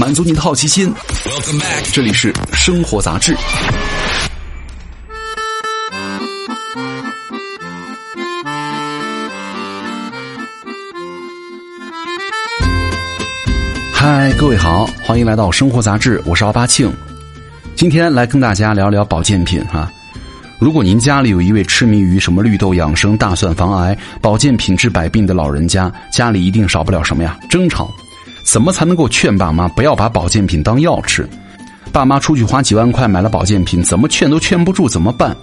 [0.00, 0.90] 满足你的好奇心。
[1.92, 3.36] 这里是生活杂志。
[13.92, 16.90] 嗨，各位好，欢迎来到生活杂志，我是奥巴庆。
[17.76, 19.92] 今天来跟大家聊聊保健品哈。
[20.58, 27.38] 如果您家里有一位痴迷于什么绿豆养生、大蒜防癌、保健品治百病的老人家，家里一定少不了什么呀？
[27.50, 27.92] 争吵。
[28.42, 31.28] 怎么才能够劝爸妈不要把保健品当药吃？
[31.92, 35.36] 爸妈出去花几万块买了保健品，怎么劝都劝不住，怎么办？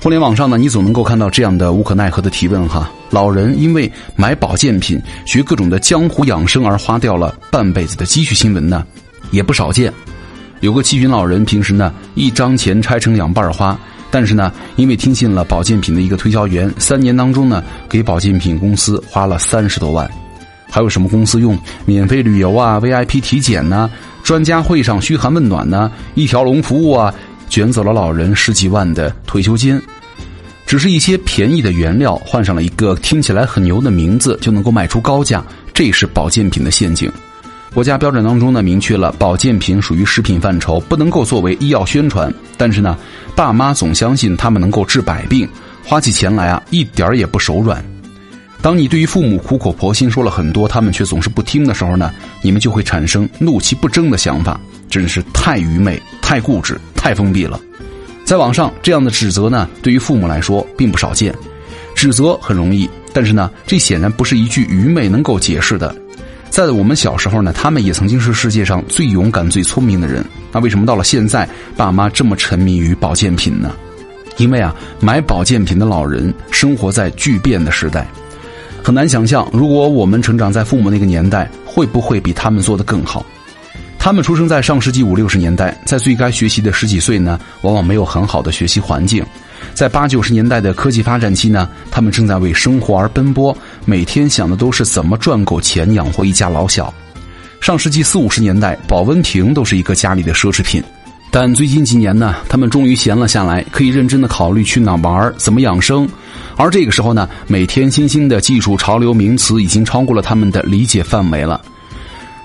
[0.00, 2.90] 互联网上呢，你总能够看到这样的无可奈何的提问哈。
[3.10, 8.86] 老人因为买保健品、学各种的江湖养生而花掉了半辈子的积蓄，新闻呢
[9.30, 9.92] 也不少见。
[10.60, 13.78] 有个七旬老人，平时呢一张钱拆成两半花，
[14.10, 20.08] 但是呢因为听信了保健品的一个推销员，三年当中呢给保健品公司花了三十多万。
[20.70, 23.90] 还有什么公司用免费旅游啊、VIP 体检呢、
[24.22, 27.12] 专家会上嘘寒问暖呢、一条龙服务啊？
[27.48, 29.80] 卷走了老人十几万的退休金，
[30.66, 37.10] 只是一些便宜的原料换上了一个听起来很牛的名字，就能够卖出高价，这是保健品的陷阱。
[37.72, 42.30] 国家标准当中呢，明确了保健品属于食品范畴，不能够作为医药宣传。
[42.58, 42.98] 但是呢，
[43.34, 45.48] 爸妈总相信他们能够治百病，
[45.82, 47.82] 花起钱来啊，一点儿也不手软。
[48.60, 57.60] 当你对于父母苦口婆心说了很多，他们却总是不听的时候呢，你们就会产生怒其不争的想法，真是太愚昧、太固执、太封闭了。
[58.24, 61.34] 在网上，这样的指责呢，对于父母来说并不少见。
[61.94, 65.94] 指责很容易，但是呢，这显然不是一句愚昧能够解释的。
[66.50, 70.24] 在我们小时候呢，他们也曾经是世界上最勇敢、最聪明的人。
[70.52, 73.72] 那为什么到了现在，爸妈这么沉迷于保健品呢？
[74.36, 78.06] 因为啊，买保健品的老人生活在巨变的时代。
[78.82, 83.24] 很难想象，如果我们成长在父母那个年代，会不会比他们做得更好？
[83.98, 89.22] 他们出生在上世纪五六十年代，在最该学习的十几岁呢，往往没有很好的学习环境；
[89.74, 96.92] 在八九十年代的科技发展期呢，他们正在为生活而奔波，每天想的都是怎么赚够钱养活一家老小。
[97.60, 100.82] 上世纪四五十年代，保温瓶都是一个家里的奢侈品。
[101.30, 106.08] 但最近几年呢，他们终于闲了下来，可以认真的考虑去哪玩、怎么养生。
[106.56, 111.60] 而这个时候呢，每天新兴的技术潮流名词已经超过了他们的理解范围了。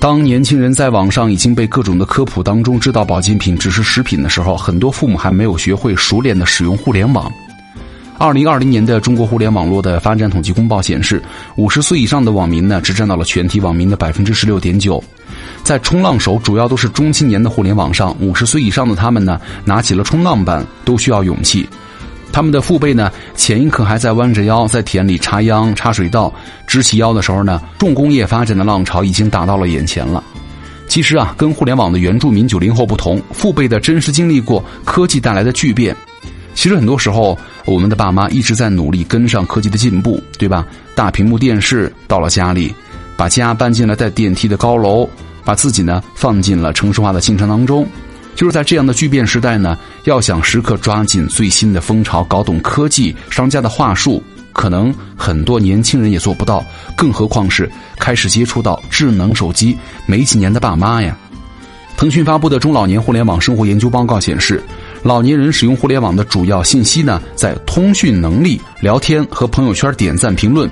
[0.00, 7.30] 当年轻人在网上已经被各种的科普当中知道保健品只是食品的时候，很多父母还没有学会熟练的使用互联网。
[8.16, 11.22] 二零二零年的中国互联网络的发展统计公报显示，
[11.56, 15.02] 五十岁以上的网民呢，只占到了全体网民的百分之十六点九。
[15.62, 21.68] 在冲浪手主要都是中青年的互联网上，五十岁以上的他们呢，拿起了冲浪板都需要勇气。
[22.32, 26.32] 他们的父辈呢，前一刻还在弯着腰在田里插秧、插水稻，
[26.66, 30.22] 直起腰的时候呢，重工业发展的浪潮已经打到了眼前了。
[30.86, 35.94] 其实啊，跟互联网的原住民九零后不同，父辈的真实经历过科技带来的巨变。
[36.54, 40.66] 其实很多时候，我们的爸妈一直在努力跟上科技的进步，对吧？
[40.94, 42.74] 大屏幕电视到了家里，
[43.16, 45.08] 把家搬进了带电梯的高楼。
[45.44, 47.86] 把自己呢放进了城市化的进程当中，
[48.38, 54.22] 就是在这样的巨变时代呢，要想时刻抓紧最新的风潮，搞懂科技商家的话术，
[54.52, 56.64] 可能很多年轻人也做不到，
[56.96, 57.68] 更何况是
[57.98, 59.76] 开始接触到智能手机
[60.06, 61.18] 没几年的爸妈呀。
[61.96, 64.62] 腾讯发布的中老年互联网生活研究报告显示，
[65.02, 70.70] 老年人使用互联网的主要信息呢，在通讯能力、聊天和朋友圈点赞评论。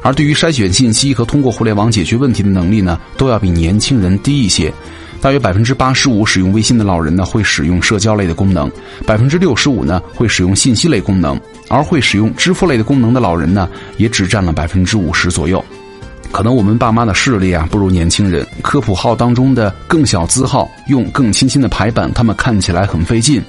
[0.00, 4.72] 而对于筛选信息和通过互联网解决问题的能力呢，都要比年轻人低一些。
[5.20, 8.68] 大约百分之八十五使用微信的老人呢，会使用社交类的功能；
[9.06, 11.36] 百分之六十五呢，会使用信息类功能；
[11.68, 15.62] 而会使用支付类的功能的老人呢，也只占了百分之五十左右。
[16.32, 23.42] 可能我们爸妈的视力啊不如年轻人，科普号当中的更小字号用更清新的排版，他们看起来很费劲。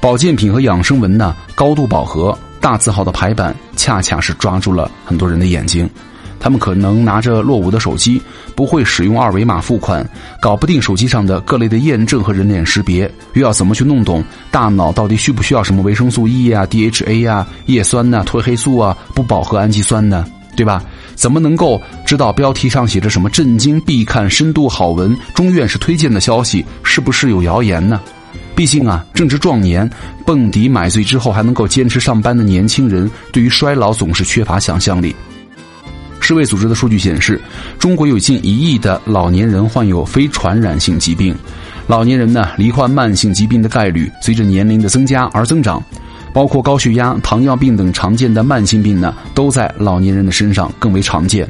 [0.00, 2.38] 保健品和养生文呢，高度饱和。
[2.60, 5.88] 大字号的排版恰恰是抓住了很多人的眼睛，
[6.40, 8.20] 他们可能拿着落伍的手机，
[8.54, 10.08] 不会使用二维码付款，
[10.40, 20.24] 搞不定手机上的各类的验证和人脸识别，又要怎么去弄懂大脑到底需不需要什么维生素 E 啊、DHA 呀、叶酸呐、褪黑素啊、不饱和氨基酸呢？
[20.56, 20.82] 对吧？
[21.14, 28.00] 怎么能够知道标题上写着什么震惊必看、深度好文、中院士推荐的消息是不是有谣言呢？
[28.56, 29.88] 毕竟啊，正值壮年，
[30.26, 35.14] 蹦迪买醉之后还能够坚持上班的年轻人，对于衰老总是缺乏想象力。
[36.28, 37.40] 世卫组织的数据显示，
[37.78, 41.34] 中国有近一亿的老年人患有非传染性疾病，
[41.86, 45.82] 老年人呢罹患慢性疾病的概率随着年龄的增加而增长，
[46.34, 51.48] 包括高血压、糖尿病等常见的慢性病呢，都在老年人的身上更为常见。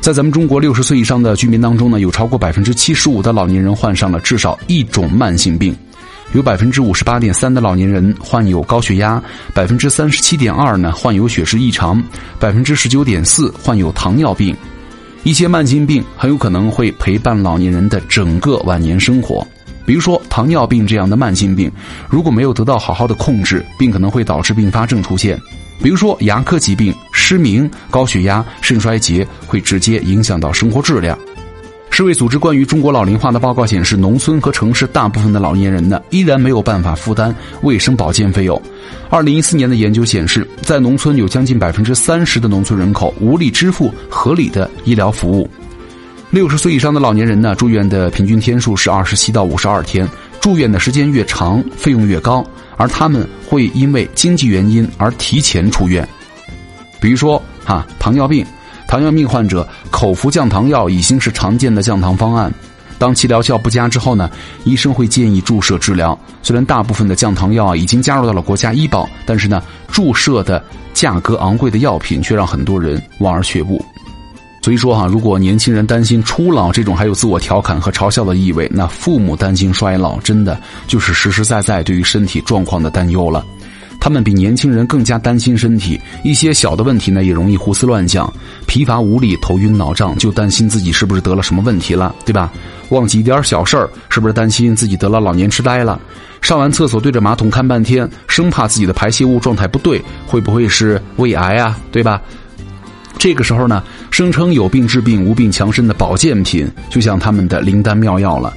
[0.00, 5.74] 在咱们中国六十岁以上的居民当中呢，有超过百分之七十五的老年人患上了至少一种慢性病，
[6.36, 9.22] 有百分之五十八点三的老年人患有高血压，
[9.54, 12.02] 百分之三十七点二呢患有血脂异常，
[12.38, 14.54] 百分之十九点四患有糖尿病。
[15.22, 19.48] 一些慢性病很有可能会陪伴老年人的整个晚年生活，
[19.86, 21.72] 比如说糖尿病这样的慢性病，
[22.10, 25.40] 如果没有得到好好的控制，并可能会导致并发症出现。
[25.82, 31.18] 比如说牙科疾病、失明、高血压、肾衰竭，会直接影响到生活质量。
[31.96, 38.60] 世卫组织关于中国老龄化的报告显示，农村和城市大部分的老年人呢，依然没有办法负担卫生保健费用。
[39.08, 45.48] 二零一四年的研究显示，在农村有将近百分之三十的农村人口无力支付合理的医疗服务。
[46.28, 50.06] 六十岁以上的老年人呢，住院的平均天数是二十七到五十二天，
[50.38, 52.44] 住院的时间越长，费用越高。
[52.76, 56.06] 而他们会因为经济原因而提前出院，
[57.00, 58.44] 比如说哈糖尿病，
[58.86, 62.52] 糖尿病患者口服降糖药已经是常见的降糖方案。
[62.98, 64.30] 当其疗效不佳之后呢，
[64.64, 66.18] 医生会建议注射治疗。
[66.42, 73.84] 虽然大部分的降糖药啊已经加入到了国家医保，但是呢，注射的价格昂贵的药品却让很多人望而却步。
[74.62, 83.44] 所以说哈，如果年轻人担心初老这种还有自我调侃和嘲笑的意味，那父母担心衰老，真的就是实实在在对于身体状况的担忧了。
[84.06, 88.32] 他们比年轻人更加担心身体，一些小的问题呢也容易胡思乱想，
[88.64, 92.52] 疲乏无力、头晕脑胀，就担心自己是不是得了什么问题了，对吧？
[92.90, 96.00] 忘记一点小事儿，是不是担心自己得了老年痴呆了？
[96.40, 101.76] 上完厕所对着马桶看半天，生怕自己的排泄物状态不对，会不会是胃癌啊？
[101.90, 102.22] 对吧？
[103.18, 103.82] 这个时候呢，
[104.12, 108.56] 声称有病治病、无病强身的保健品，就像他们的灵丹妙药了。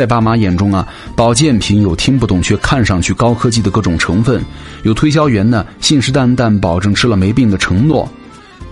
[0.00, 4.42] 在爸妈眼中啊，保健品有听不懂却看上去高科技的各种成分，
[4.82, 8.10] 有推销员呢信誓旦旦保证吃了没病的承诺，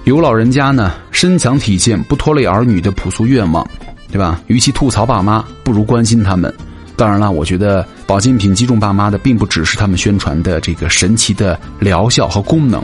[0.04, 3.62] 有老人家呢身强体健不拖累儿女的朴素愿望，
[4.10, 4.40] 对吧？
[4.46, 6.50] 与其吐槽爸妈，不如关心他们。
[6.96, 12.82] 当然了，我觉得保健品击中爸妈的，并不只是他们宣传的这个神奇的疗效和功能。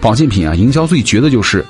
[0.00, 1.64] 保健品啊，营销最绝的就是。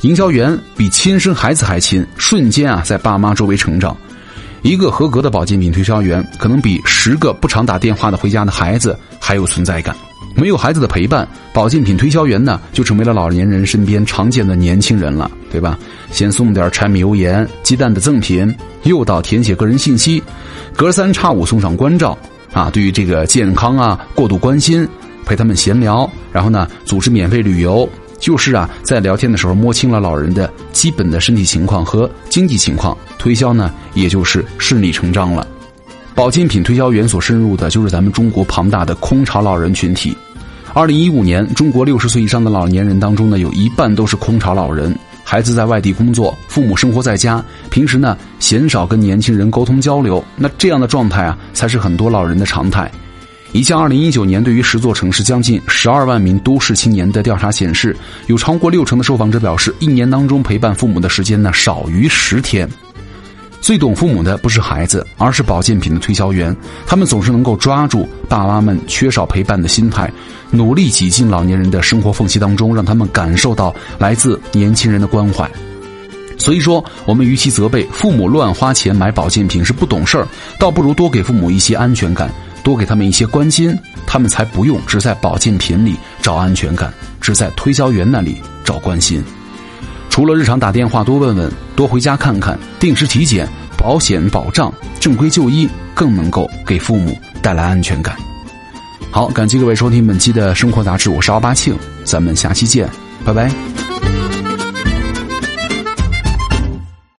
[0.00, 3.94] 营销员比亲生孩子还亲，瞬间啊，在爸妈周围成长。
[4.62, 9.94] 一个合格的保健品推销员，可能比十个不常打电话的回家的孩子还有存在感。
[10.34, 15.76] 没有孩子的陪伴，保健品推销员呢，就成为了老年人身边常见的年轻人了，对吧？
[16.12, 20.22] 先送点柴米油盐、鸡蛋的赠品，诱导填写个人信息，
[20.76, 22.16] 隔三差五送上关照
[22.52, 24.86] 啊，对于这个健康啊过度关心，
[25.24, 27.88] 陪他们闲聊，然后呢，组织免费旅游。
[28.18, 35.46] 就是啊，在聊天的时候摸清了老人的基本的身体情况和经济情况，推销呢也就是顺理成章了。
[36.14, 40.16] 保健品推销员所深入的就是咱们中国庞大的空巢老人群体。
[40.74, 44.94] 二零一五年，中国六十岁以上的老年人当中呢，有一半都是空巢老人，
[45.24, 50.22] 孩子在外地工作，父母生活在家，平时呢鲜少跟年轻人沟通交流。
[50.36, 52.90] 那这样的状态啊，才是很多老人的常态。
[53.52, 57.96] 一项二零一九年对于十座城市将近十二万名都市青年的调查显示，
[58.26, 62.68] 有超过六成的受访者表示，一年当中陪伴父母的时间呢少于十天。
[63.60, 66.54] 最懂父母的不是孩子，而是保健品的推销员。
[66.86, 70.10] 他们总是能够抓住爸妈们缺少陪伴的心态，
[70.50, 75.50] 努力挤进老年人的生活缝隙当中，让他们感受到来自年轻人的关怀。
[76.36, 80.28] 所以说，我们与其责备父母乱花钱买保健品是不懂事儿，
[80.58, 82.30] 倒不如多给父母一些安全感。
[82.68, 83.74] 多给他们一些关心，
[84.06, 89.24] 他们才不用只在保健品里找安全感，只在推销员那里找关心。
[90.10, 93.48] 除了日常打电话多问问，多回家看看，定时体检、
[93.78, 94.70] 保险保障、
[95.00, 98.14] 正规就医，更能够给父母带来安全感。
[99.10, 102.86] 好，感谢各位收听本期的生活杂志，我是奥巴庆，咱们下期见，
[103.24, 103.87] 拜拜。